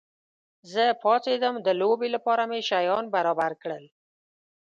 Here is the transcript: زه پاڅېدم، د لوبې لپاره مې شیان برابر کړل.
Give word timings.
زه 0.71 0.83
پاڅېدم، 1.01 1.55
د 1.65 1.67
لوبې 1.81 2.09
لپاره 2.15 2.43
مې 2.49 2.59
شیان 2.69 3.05
برابر 3.15 3.51
کړل. 3.61 3.85